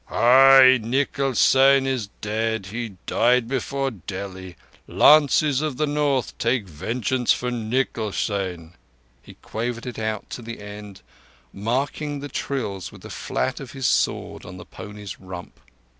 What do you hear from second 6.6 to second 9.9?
vengeance for Nikal Seyn." He quavered